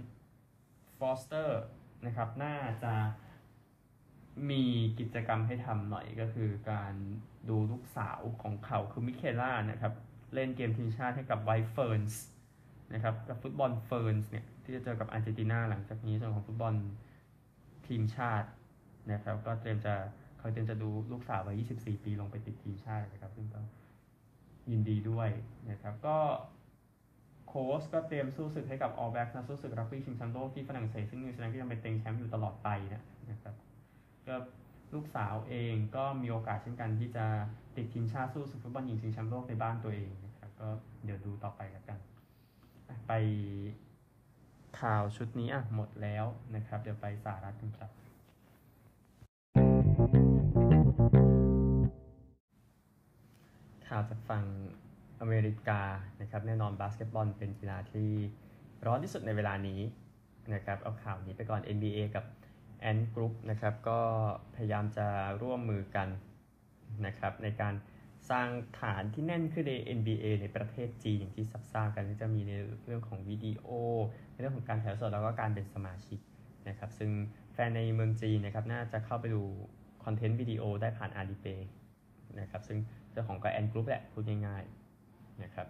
[0.98, 1.60] ฟอสเตอร์
[2.06, 2.94] นะครับ น่าจะ
[4.50, 4.64] มี
[4.98, 6.94] กิจกรรมให้ทำหน่อยก็คือการ
[7.48, 9.92] ดูลูกสาวของเขาคือมิเคล่านะครับ
[10.34, 12.22] เล่นเกมทีมชาติให้กับไวท์เฟิร์นส์
[12.94, 16.74] นะครับกับฟุตบอลเฟิร์นส์เนี่ยที่จะเจอกับอาร์เจนตินาหลังจากนี้ส่วนของฟุตบอล
[17.86, 18.48] ทีมชาติ
[19.12, 19.94] นะครับ ก็เตรียมจะ
[20.38, 23.60] เขาเตรียมจะดูลูกสาววัย 24 ปีลงไปติดทีมชาตินะครับซึ่งก็
[24.70, 25.28] ยินดีด้วย
[25.70, 26.18] นะครับก็
[27.48, 32.68] โค้ชก็เตรียมสู้ศึกให้กับออลแบล็กนะสู้ศึกรักบี้ชิงแชมป์โลกที่ฝรั่งเศสซึ่งนิวซีแลนด์ก็ยังเป็นเต็งแชมป์อยู่ตลอดไป
[33.30, 33.54] นะครับ
[34.28, 34.36] ก็
[34.94, 37.26] ลูกสาวเองก็มีโอกาสเช่นกันที่จะ
[37.76, 40.68] ติดทีมชาติสู้ศึกฟุตบอลหญิงชิงแชมป์โลกในบ้านตัวเองนะครับก็
[41.04, 41.98] เดี๋ยวดูต่อไปกัน
[43.08, 43.12] ไป
[44.80, 47.90] ข่าวชุดนี้อะหมดแล้วนะครับ เดี๋ยวไปสาระกันครับ
[53.88, 54.44] ข่าวจากฝั่ง
[55.20, 55.82] อเมริกา
[56.20, 58.10] นะครับแน่นอนบาสเกตบอลเป็นกีฬาที่
[58.86, 59.80] ร้อนที่สุดในเวลานี้
[60.54, 62.24] นะครับเอาข่าวนี้ไปก่อน NBA กับ
[62.82, 64.00] แอนกรุ๊ปนะครับก็
[64.54, 65.06] พยายามจะ
[65.42, 66.08] ร่วมมือกัน
[67.06, 67.74] นะครับในการ
[68.30, 68.48] สร้าง
[68.80, 72.52] ฐานที่แน่นขึ้นใน NBA ในประเทศจีนอย่างที่ทราบกันที่จะมีใน
[72.84, 73.66] เรื่องของวิดีโอ
[74.32, 76.18] ในเรื่องของการถ่ายสดแล้วก็การเป็นสมาชิก
[76.68, 77.10] นะครับซึ่ง
[77.52, 79.42] แฟนในเมืองจีนนะครับน่าจะเข้าไปดู
[80.04, 81.60] คอนเทนต์วิดีโอได้ผ่าน a l i p a y
[82.40, 82.78] นะครับซึ่ง
[83.12, 85.68] เจ้าของก็ Ant Group แหละพูดง่ายๆนะครับ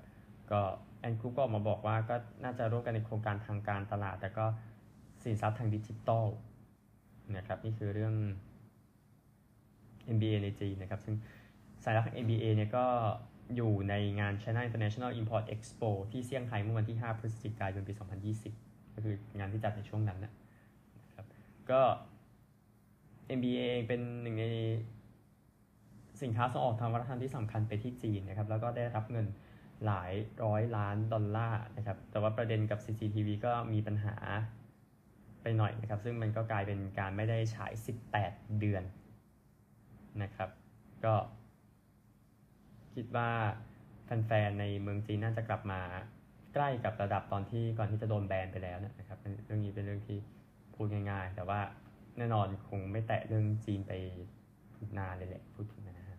[0.50, 0.60] ก็
[1.00, 4.46] Ant Group ก็ออกมาบอกว่าก็น่าจะร่วมกันในโครงการทางการตลาด แต่ก็
[5.22, 6.26] สินทรัพย์ทางดิจิตอล
[7.36, 8.14] นะครับนี่คือเรื่อง
[10.14, 11.16] NBA ในจีนนะครับ ซึ่ง
[11.84, 12.86] สายลักของ MBA เนี่ยก็
[13.56, 17.94] อยู่ในงาน China International Import Expo ที่เซี่ยงไฮ้เมื่อวันที่ 5 พฤศจิกายนปี
[18.38, 20.32] 2020 ก็คืองานที่จัดในช่วงนั้นนะ
[21.14, 21.26] ครับ
[21.70, 21.80] ก็
[23.38, 24.46] MBA เองเป็นหนึ่งใน
[26.22, 29.26] สินค้าส่งออกทางวัฒนธรรมที่สำคัญไปที่จีนนะครับ แล้วก็ได้รับเงิน
[29.86, 30.12] หลาย
[30.44, 34.14] ร้อยล้านดอลลาร์นะครับ แต่ว่าประเด็นกับ CCTV ก็มีปัญหา
[35.42, 37.72] ไปหน่อยนะครับ ซึ่งมันก็กลายเป็นการไม่ได้ฉาย
[38.14, 38.82] 18 เดือน
[40.22, 40.50] นะครับ
[41.04, 41.14] ก็
[42.94, 43.30] คิดว่า
[44.04, 45.80] แฟนๆในเมืองจีนน่าจะกลับมา
[46.54, 50.18] ใกล้กับระดับตอนที่ก่อนที่จะโดนแบนไปแล้วนะครับเรื่องนี้เป็นเรื่องที่
[50.74, 51.60] พูดง่ายๆ แต่ว่า
[52.18, 53.92] แน่นอนคงไม่แตะเรื่องจีนไป
[54.98, 56.18] นานเลยแหละพูดถึงนะฮะ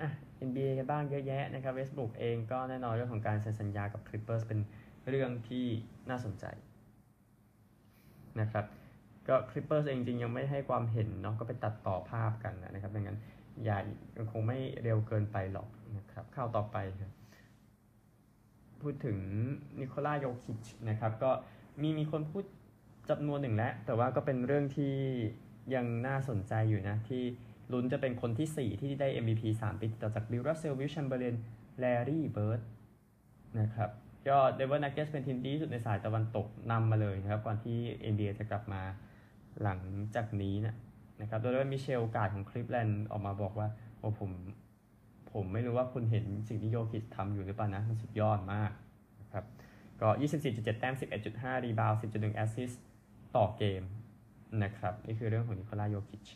[0.00, 0.10] อะ
[0.46, 4.60] NBA กันบ้างเยอะแยะนะครับ Facebook เองก็แน่นอนเรื่องของการเซ็นสัญญากับ Clippers เป็น
[5.08, 5.66] เรื่องที่
[6.10, 6.44] น่าสนใจ
[8.40, 8.64] นะครับ
[9.28, 13.18] ก็ Clippers เองจริงยังไม่ให้ความเห็นเนาะก็ไปตัดต่อภาพกันนะครับดังนั้น
[13.64, 13.78] อย่า
[14.16, 17.12] ยังคงไม่เร็วเกินไปหรอกนะครับข่าวต่อไปครับ
[18.80, 19.18] พูดถึง
[19.80, 21.30] Nikola Jokić นะครับก็
[21.82, 22.44] มีมีคนพูด
[23.10, 24.94] จำนวนหนึ่งแล้ว แต่ว่าก็เป็นเรื่องที่
[25.74, 27.22] ยังน่าสนใจอยู่นะที่
[27.72, 31.34] ลุ้นจะเป็นคนที่ 4 ที่ได้ MVP 3 ปีต่อจาก Bill Russell Wilt Chamberlain
[31.78, 32.60] Larry Bird
[33.60, 33.90] นะครับ
[34.28, 37.78] ก็ Denver Nuggets เป็นทีมดีที่สุดในสายตะวันตกนำมาเลยครับ ก่อนที่
[38.12, 38.82] NBA จะกลับมา
[39.62, 39.80] หลัง
[40.14, 40.74] จากนี้นะ
[41.20, 44.30] นะครับ Donovan Mitchell guard ของ Cleveland ออกมาบอกว่า โอ้ผม
[45.32, 48.70] ผมไม่รู้ว่าคุณเห็นสิ่งที่โยคิดทำอยู่หรือเปล่านะ มันสุดยอดมาก
[49.20, 49.44] นะครับ
[50.00, 50.08] ก็
[50.44, 50.94] 24.7 แต้ม
[51.28, 52.82] 11.5 rebound 10.1 assist
[53.36, 53.82] ต่อเกม
[54.62, 56.26] นะครับ นี่คือเรื่องของ Nikola Jokić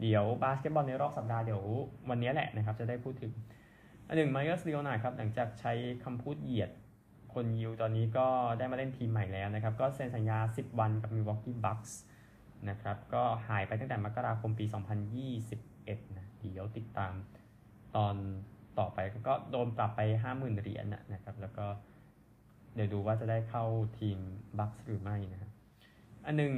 [0.00, 1.62] เดี๋ยวบาสเกตบอลในรอบสัปดาห์เดี๋ยว
[2.10, 3.32] วันนี้แหละนะครับ จะได้พูดถึง
[4.08, 5.72] อันหนึ่งมาเอสเลโอนาครับ หลังจากใช้
[6.04, 6.70] คำพูดเหยียด
[7.36, 8.26] คนยิวตอนนี้ก็
[8.58, 11.92] ได้มาเล่นทีมใหม่แล้วนะครับ ก็เซ็นสัญญา 10 วันกับ Milwaukee Bucks
[12.68, 14.64] นะครับ ก็หายไปตั้งแต่มกราคมปี
[15.40, 17.12] 2021 นะเดี๋ยวติดตาม
[17.96, 18.14] ตอน
[18.78, 21.66] ต่อไปก็โดนปรับไป 50,000 เหรียญนะครับ แล้วก็
[22.74, 23.64] เดี๋ยวดูว่าจะได้เข้า
[23.98, 24.18] ทีม
[24.58, 25.50] Bucks หรือไม่นะครับ
[26.26, 26.54] อันหนึ่ง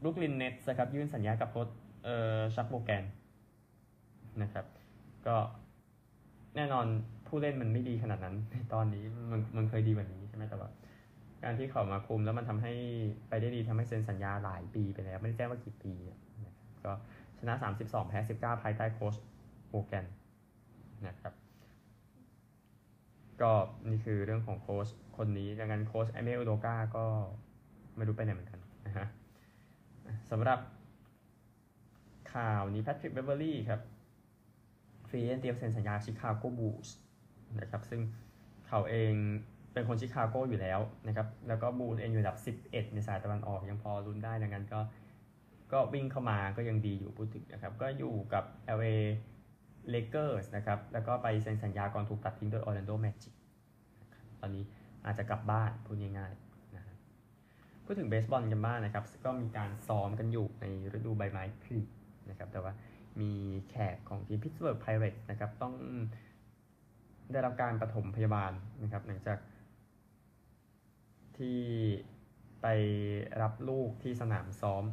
[0.00, 1.68] Brooklyn Nets ครับ ยื่นสัญญากับโค้ช
[2.04, 3.04] เอ่อ Jacque Vaughn
[4.42, 4.66] นะครับ
[5.26, 5.36] ก็
[6.56, 6.86] แน่นอน
[7.28, 10.70] ผู้เล่นมันไม่ดีขนาดนั้นในตอนนี้มันมันเคยดีกว่านี้ใช่ไหมแต่ว่า
[11.44, 12.72] การที่เขามาคุมแล้วมันทำให้
[13.28, 15.92] ไปได้ดีทำให้เซ็นสัญญาหลายปีไปแล้ว ไม่ได้แจ้งว่ากี่ปี
[16.36, 16.92] นะครับก็
[17.38, 19.14] ชนะ 32 แพ้ 19 ภายใต้โค้ช
[19.68, 20.06] Vaughn
[21.06, 21.34] นะครับ
[23.40, 23.52] ก็
[23.88, 27.04] นี่คือเรื่องของโค้ชคนนี้ดังนั้นโค้ช Ime Udoka ก็
[27.96, 29.06] ไม่รู้ไปไหนเหมือนกันนะฮะ
[30.30, 30.58] สำหรับ
[32.32, 33.80] ข่าวนี้ Patrick Beverley ครับ
[35.08, 36.88] free agent เตรียมเซ็นสัญญา Chicago Bulls
[37.60, 38.00] นะครับซึ่ง
[38.68, 39.12] เขาเอง
[39.72, 44.80] เป็นคนชิคาโกอยู่แล้วนะครับแล้วก็ Bulls เองอยู่อันดับ 11 ในสายตะวันออกยังพอลุ้นได้ดังนั้นก็
[45.72, 48.44] ก็วิ่งเข้ามาก็ยังดีอยู่พูดถึงนะครับ ก็อยู่กับ
[48.78, 48.96] LA
[49.94, 53.34] Lakers นะครับ แล้วก็ไปเซ็นสัญญาก่อนถูกตัดทิ้งโดย Orlando Magic
[54.40, 54.64] ตอนนี้
[55.04, 56.96] อาจจะกลับบ้านพูดง่ายๆนะครับ
[57.84, 60.64] พูดถึงเบสบอลกันบ้างนะครับ ก็มีการซ้อมกันอยู่ใน
[60.96, 61.82] ฤดูใบไม้ผลิ
[62.30, 62.72] นะครับ แต่ว่า
[63.20, 63.30] มี
[63.70, 65.74] แขกของทีมพิตต์เบิร์กไพเรตนะครับ ต้อง
[67.32, 69.38] ได้รับการปฐมพยาบาลนะครับ หลังจาก
[71.36, 71.58] ที่
[72.62, 72.66] ไป
[73.42, 74.84] รับลูกที่สนามซ้อม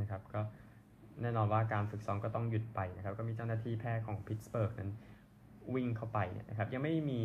[0.00, 0.40] นะครับ ก็
[1.22, 4.90] แน่นอนว่าการฝึกซ้อมก็ต้องหยุดไปนะครับ ก็มีเจ้าหน้าที่แพทย์ของพิตต์เบิร์กนั้น
[5.74, 7.22] วิ่งเข้าไปนะครับ ยังไม่มี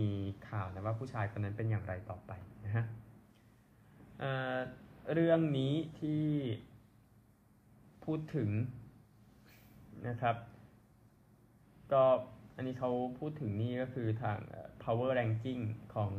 [0.50, 2.32] ข่าวนะว่าผู้ชายคนนั้นเป็นอย่างไรต่อไป
[2.66, 2.86] นะฮะ
[4.20, 6.26] เเรื่องนี้ที่
[8.04, 8.50] พูดถึง
[10.08, 10.36] นะครับ
[11.94, 12.04] ก็
[12.56, 12.90] อันนี้เขา
[13.20, 14.38] พูดถึงนี่ก็คือทาง
[14.84, 15.62] power ranking
[15.94, 16.12] ของ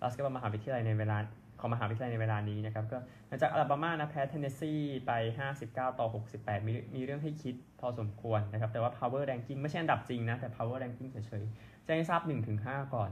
[0.00, 1.18] บาสเกตบอลมหาวิทยาลัยในเวลา
[1.60, 4.72] ของมหาวิทยาลัยในเวลานี้นะครับ ก็หลังจากอลาบามานะแพ้เทนเนสซี
[5.06, 5.12] ไป
[5.52, 12.20] 59 ต่อ 68 มีมีเรื่องให้คิดพอสมควรนะครับ แต่ว่า power ranking ไม่ใช่อันดับจริงนะ แต่ power ranking เฉยๆแจ้งให้ทราบ
[12.58, 13.10] 1-5 ก่อน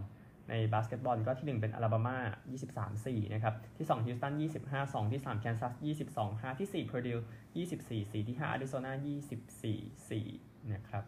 [0.51, 2.19] ในบาสเกตบอลก็ที่ 1 เป็น Alabama
[2.77, 4.35] 23-4 นะครับ ที่ 2 Houston
[4.73, 5.73] 25-2 ที่ 3 Kansas
[6.17, 7.19] 22-5 ที่ 4 Purdue
[7.73, 8.93] 24-4 ที่ 5อาริโซนา
[9.63, 11.05] 24-4 นะครับ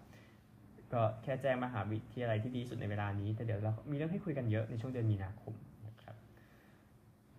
[0.96, 5.54] ก็แค่แจ้งมหาวิทยาลัยที่ดีสุดในเวลานี้ แต่เดี๋ยวเรามีเรื่องให้คุยกันเยอะในช่วงเดือนมีนาคม
[5.86, 6.16] นะครับ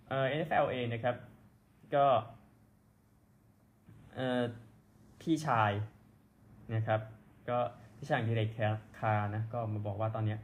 [0.08, 1.16] เอ่อ NFL เองนะครับ
[1.96, 2.06] ก็
[4.16, 4.44] เอ่อ
[5.22, 5.72] พี่ชาย
[6.76, 7.02] นะครับ
[7.50, 7.58] ก็
[7.98, 8.50] พี่ชาย Derek
[9.00, 10.36] Carr นะก็มาบอกว่าตอนนี้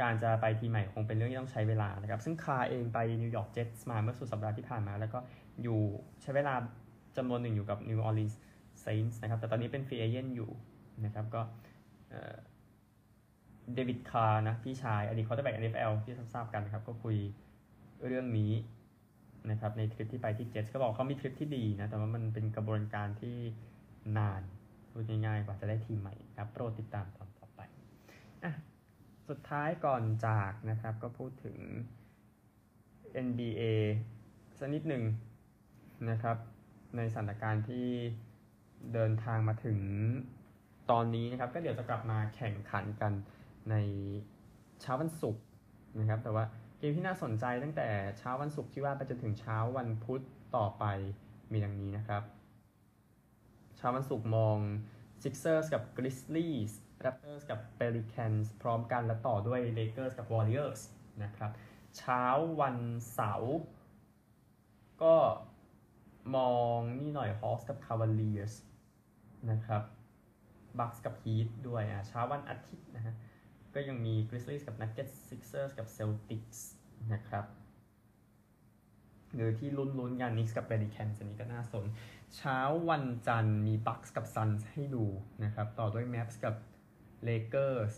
[0.00, 5.18] การจะไปทีมใหม่คงเป็นเรื่องที่ต้องใช้เวลานะครับ ซึ่ง Carr เองไป New York Jets มาเมื่อสุดสัปดาห์ที่ผ่านมา แล้วก็
[5.62, 5.80] อยู่
[6.22, 6.54] ใช้เวลา
[7.16, 10.50] จำนวนหนึ่งอยู่กับ New Orleans Saints นะครับ แต่ตอนนี้เป็น free agent อยู่
[11.04, 11.42] นะครับก็
[13.74, 17.16] David Carr นะพี่ชายอดีต quarterback NFL ที่ทราบกันนะครับก็คุย
[18.06, 18.52] เรื่องนี้
[19.50, 23.36] นะครับในทริปที่ไปที่เจ็ตก็บอกเขามีทริปที่ดีนะแต่ว่ามันเป็นกระบวนการที่
[24.18, 24.42] นาน
[24.90, 27.60] พูดง่ายๆกว่าจะได้ทีมใหม่ครับโปรดติดตามตอนต่อไป
[28.44, 28.52] อะ
[29.28, 31.58] สุดท้ายก่อนจากนะครับก็พูดถึง
[33.26, 33.62] NBA
[34.58, 35.04] สักนิดหนึ่ง
[36.10, 36.36] นะครับ
[36.96, 37.86] ในสถานการณ์ที่
[38.92, 39.78] เดินทางมาถึง
[40.90, 43.12] ตอนนี้นะครับก็เดี๋ยวจะกลับมาแข่งขันกัน
[43.70, 43.74] ใน
[44.80, 45.42] เช้าวันศุกร์
[46.00, 46.44] นะครับ แต่ว่า
[46.78, 50.22] เกมที่น่าสนใจตั้งแต่เช้าวันศุกร์ที่ว่าไปจนถึงเช้าวันพุธ
[50.56, 50.84] ต่อไป
[51.52, 52.22] มีดังนี้นะครับ
[53.76, 54.58] เช้าวันศุกร์มอง
[55.22, 56.72] Sixers กับ Grizzlies
[57.04, 60.80] Raptors กับ Pelicans พร้อมกันและต่อด้วย Lakers กับ Warriors
[61.22, 61.50] นะครับ
[61.96, 62.24] เช้า
[62.60, 62.76] วัน
[63.12, 63.56] เสาร์
[65.02, 65.14] ก็
[66.36, 68.54] มองนี่หน่อย Hawks กับ Cavaliers
[69.50, 69.82] นะครับ
[70.78, 73.14] Bucks กับ Heat ด้วยอะเช้าวันอาทิตย์นะฮะ
[73.74, 76.60] ก็ยังมี Grizzlies กับ Nuggets Sixers กับ Celtics
[77.12, 77.44] นะครับ
[79.34, 81.84] หรือที่ลุ้นๆกัน Knicks กับ Pelicans อันนี้ก็น่าสน
[82.36, 82.58] เช้า
[82.90, 85.04] วันจันทร์มี Bucks กับ Suns ให้ดู
[85.44, 86.54] นะครับ ต่อด้วย Mavs กับ
[87.28, 87.94] Lakers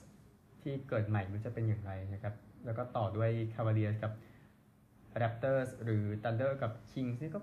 [0.62, 2.34] ที่เกิดใหม่มันจะเป็นอย่างไรนะครับ
[2.64, 4.12] แล้วก็ต่อด้วย Cavaliers กับ
[5.20, 7.40] Raptors หรือ Thunder กับ Kings นี่ก็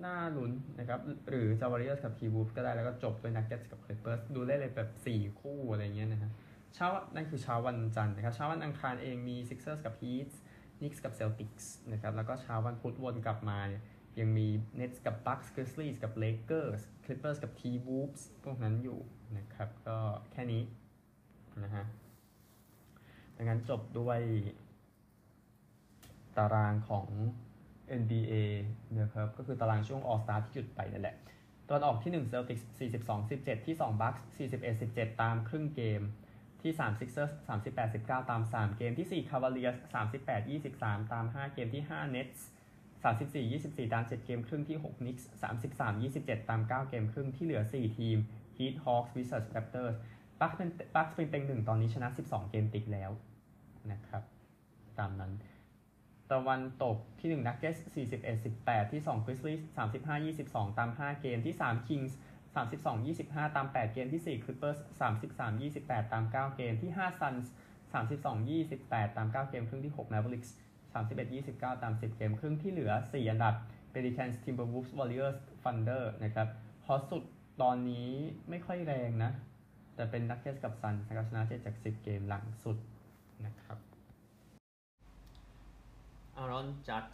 [0.00, 3.80] หน่าลุ้นนะครับ หรือ j a v a r i o s กับ T-Wolves ก็ได้แล้วก็จบด้วย Nuggets กับ
[3.84, 6.30] Clippers ดูได้เลยแบบ 4 คู่อะไรเงี้ยนะฮะ
[6.74, 10.30] เช้านั่นคือเช้าวันจันทร์นะครับเช้าวันอังคารเองมี Sixers กับ Heat
[10.78, 13.82] Knicks กับ Celtics นะครับแล้วก็เช้าวันพุธวนกลับมาเนี่ย
[14.20, 14.48] ยังมี
[14.80, 19.00] Nets กับ Bucks Grizzlies กับ Lakers Clippers กับ T-Wolves พวกนั้นอยู่
[19.36, 19.98] นะครับ ก็
[20.32, 20.62] แค่นี้
[21.64, 21.84] นะฮะ
[23.36, 24.20] ดังนั้นจบด้วย
[26.36, 27.06] ตารางของ
[28.00, 28.34] NBA
[29.00, 31.16] นะครับก็คือตารางช่วง All Star ที่หยุดไปนั่นแหละ
[31.68, 32.64] ตอนออกที่ 1 Celtics
[33.18, 34.22] 42-17 ที่ 2 Bucks
[34.70, 36.00] 41-17 ตามครึ่งเกม
[36.62, 37.32] ที่3 Sixers
[37.80, 39.76] 38-19 ตาม 3 เกม ที่ 4 Cavaliers
[40.44, 42.40] 38-23 ตาม 5 เกมที่ 5 Nets
[43.04, 45.24] 34-24 ตาม 7 เกมครึ่งที่ 6 Knicks
[45.86, 48.18] 33-27 ตาม 9 เกมครึ่งที่เหลือ 4 ทีม
[48.58, 49.96] Heat Hawks Wizards Raptors
[50.40, 53.10] บัคเป็นบัคเป็นเต็งหนึ่งตอนนี้ชนะ 12 เกมติดแล้ว
[53.92, 54.22] นะครับ
[54.98, 55.32] ตามนั้น
[56.32, 57.80] ตะวันตกที่1 Nuggets
[58.34, 59.62] 41-18 ที่2 Grizzlies
[60.18, 62.12] 35-22 ตาม 5 เกมที่3 Kings
[62.84, 64.78] 32-25 ตาม 8 เกมที่4 Clippers
[65.40, 67.46] 33-28 ตาม 9 เกมที่5 Suns
[67.92, 70.50] 32-28 ตาม 9 เกมครึ่งที่6 Mavericks
[70.94, 73.54] 31-29 ตาม 10 เกมครึ่งที่เหลือ 4 อันดับ
[73.92, 76.48] Pelicans Timberwolves Warriors Thunder นะครับ
[76.86, 77.24] ฮอตสุด
[77.62, 78.10] ตอนนี้
[78.50, 79.32] ไม่ค่อยแรงนะ
[79.94, 82.76] แต่เป็น Nuggets กับ Suns นะครับชนะ7จาก 10 เกมหลังสุด
[83.46, 83.91] นะครับ
[86.36, 87.06] Aaron Judge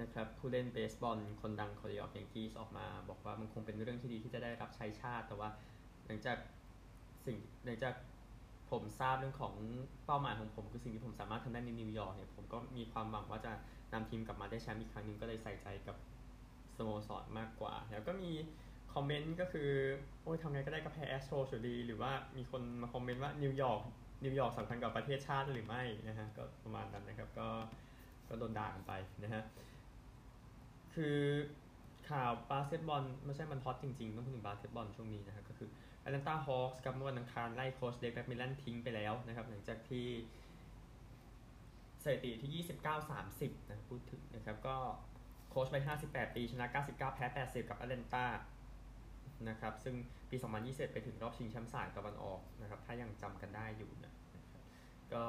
[0.00, 5.48] นะครับผู้เล่นเบสบอลคนดังของ New York Yankees ออกมา บอกว่ามันคงเป็นเรื่องที่ดีที่จะได้รับใช้ชาติ แต่ว่า
[6.06, 6.38] หลังจาก
[7.26, 7.94] สิ่งหลังจาก
[8.70, 9.54] ผมทราบเรื่องของ
[10.06, 13.52] เป้าหมายของผมคือสิ่งที่ผมสามารถทำได้ในนิวยอร์กเนี่ยผมก็มีความหวังว่าจะ
[13.92, 15.96] นำทีมกลับมาได้แชมป์อีกครั้งหนึ่งก็เลยใส่ใจกับ
[16.76, 18.32] สโมสรมากกว่า แล้วก็มี
[18.94, 19.70] comment ก็คือ
[20.22, 23.80] โอ้ยทำไงก็ได้กับแพ้ Astros อยู่ดี หรือว่ามีคนมา comment ว่านิวยอร์ก
[24.24, 27.48] นิวยอร์กสำคัญกับประเทศชาติหรือไม่นะฮะก็ประมาณนั้นนะครับก็
[28.30, 29.42] ก็โดนด่ากันไปนะฮะ
[30.94, 31.18] คือ
[32.10, 35.68] ข่าวบาสเกตบอลไม่ใช่มัน hot จริงๆ ต้องพูดถึงบาสเกตบอลช่วงนี้นะครับก็คือ
[36.06, 40.06] Atlanta Hawks กับเมื่อวันอังคารไล่โค้ช Nate McMillan ทิ้งไปแล้วนะครับ หลังจากที่
[42.02, 42.64] สถิติที่
[43.16, 44.76] 29-30 นะพูดถึงนะครับ ก็
[45.50, 48.26] โค้ชไป 58 ปี ชนะ 99 แพ้ 80 กับ Atlanta
[49.48, 49.94] นะครับ ซึ่ง
[50.30, 54.12] ปี 2020ไปถึงรอบชิงแชมป์สายตะวันออกนะครับ ถ้ายังจำกันได้อยู่นะ
[55.12, 55.22] ก็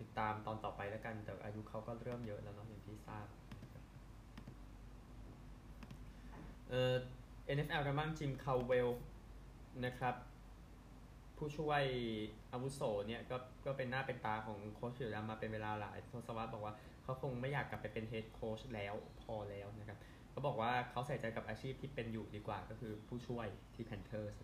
[0.00, 3.26] ติดตามตอนต่อไปแล้วกัน แต่อายุเขาก็เริ่มเยอะแล้วเนาะอย่างที่ทราบ
[6.68, 6.94] เอ่อ
[7.56, 8.88] NFL กันบ้าง Jim Caldwell
[9.84, 10.14] นะครับ
[11.36, 11.82] ผู้ช่วย
[12.52, 19.98] อาวุโสเนี่ยก็ก็เป็นหน้าเป็นตาของโค้ชอยู่แล้วมาเป็นเวลาหลายทศวรรษบอกว่าเขาคงไม่อยากกลับไปเป็น head coach แล้วพอแล้วนะครับ
[20.30, 24.34] เขาบอกว่าเขาใส่ใจกับอาชีพที่เป็นอยู่ดีกว่าก็คือผู้ช่วยที่ Panthers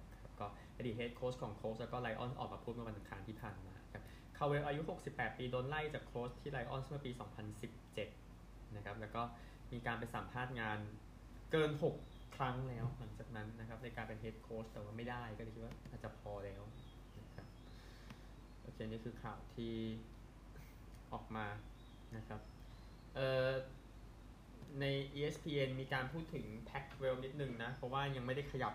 [0.00, 3.74] นะครับก็อดีต head coach ของ Colts แล้วก็ Lions ออกมาพูดเมื่อวันอังคารที่ผ่านมา
[4.36, 7.10] ครับ Caldwell อายุ 68 ปีโดนไล่จากโค้ชที่ Lions เมื่อปี
[7.92, 9.22] 2017 นะครับ แล้วก็
[9.72, 10.78] มีการไปสัมภาษณ์งาน
[11.52, 11.70] เกิน
[12.04, 16.62] 6 ครั้งแล้วหลังจากนั้นนะครับ ในการเป็น head coach แต่ว่าไม่ได้ก็เลยคิดว่าอาจจะพอแล้ว
[17.18, 17.46] นะครับ
[18.62, 19.74] โอเค นี่คือข่าวที่
[21.12, 21.46] ออกมา
[22.16, 22.40] นะครับ
[23.14, 23.48] เอ่อ
[24.80, 24.84] ใน
[25.18, 28.74] ESPN มีการพูดถึง Pac-12 นิดนึงนะ เพราะว่ายังไม่ได้ขยับ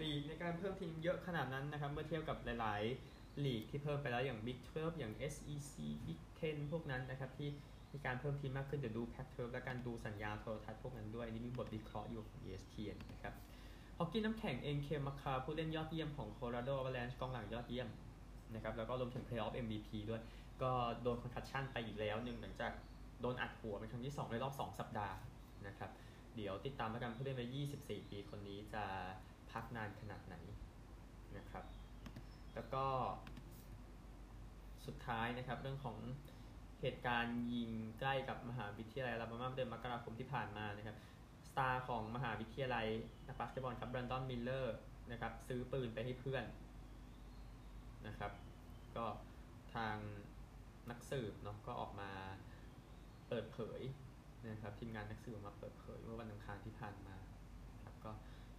[0.00, 3.13] ลีในการเพิ่มทีมเยอะขนาดนั้นนะครับ เมื่อเทียบกับหลาย ๆ
[3.44, 5.74] ลีกที่เพิ่มไปแล้วอย่าง Big 12 อย่าง SEC
[6.06, 7.48] Big 10 พวกนั้นนะครับที่
[7.92, 13.34] มีการเพิ่มทีมมากขึ้นเดี๋ยวดู Pac-12 และการดูสัญญาโทรทัศน์พวกนั้นด้วย นี่มีบทวิเคราะห์อยู่ของ ESPN นะครับ
[13.98, 17.88] ฮอกกี้น้ำแข็งเองเคมาคาผู้เล่นยอดเยี่ยมของ Colorado Avalanche กองหลังยอดเยี่ยม
[18.54, 20.22] นะครับแล้วก็รวมถึง Playoff MVP ด้วย
[20.62, 22.72] ก็โดนคอนทัชชั่นไปอีกแล้วหนึ่งหลังจาก
[23.20, 25.16] โดนอัดหัวเป็นครั้งที่ 2 ในรอบ 2 สัปดาห์
[25.66, 25.90] นะครับ
[26.36, 28.84] เดี๋ยวติดตามแล้วกันผู้เล่นวัย24 ปีคนนี้จะ
[29.52, 30.36] พักนานขนาดไหน
[31.36, 31.64] นะครับ
[32.54, 32.84] แล้วก็
[34.86, 35.96] สุดท้ายนะครับเรื่องของ
[36.80, 40.96] เหตุการณ์ยิงใกล้กับมหาวิทยาลัยลาบามาเดือนมกราคมที่ผ่านมานะครับ
[41.48, 42.86] star ของมหาวิทยาลัย
[43.26, 44.76] นักบาสเกตบอลครับ Brandon Miller
[45.10, 46.44] นะครับซื้อปืนไปให้เพื่อน
[48.06, 48.32] นะครับ
[48.96, 49.06] ก็
[49.74, 49.96] ทาง
[50.90, 52.10] นักสืบเนาะก็ออกมา
[53.28, 53.80] เปิดเผย
[54.50, 57.16] นะครับทีมงานนักสืบออกมาเปิดเผยเมื่อวันอังคารที่ผ่านมา
[57.84, 58.10] ครับก็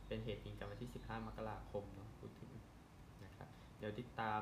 [0.07, 2.51] เป็นเหตุยิงกันวันที่ 15 มกราคมเนาะพูดถึง
[3.79, 4.41] เดี๋ยวติดตาม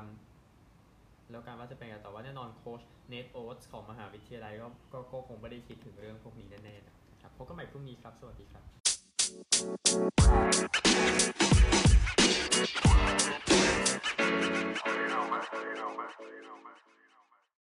[1.30, 8.64] แล้วการว่าจะเป็นไงแต่ว่าแน่นอนโค้ช Nate Oats ของมหาวิทยาลัยก็ก็ก็คงไม่ได้คิดถึงเรื่องพวกนี้แน่ๆนะครับพบกันใหม่พรุ่งนี้ครับ สวัสดีครับ